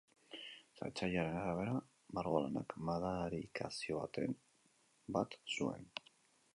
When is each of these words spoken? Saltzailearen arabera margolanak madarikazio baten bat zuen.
Saltzailearen 0.79 1.35
arabera 1.41 1.75
margolanak 2.19 2.75
madarikazio 2.89 4.01
baten 4.03 4.37
bat 5.19 5.41
zuen. 5.59 5.91